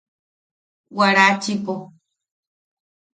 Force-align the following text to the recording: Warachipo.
Warachipo. 0.97 1.75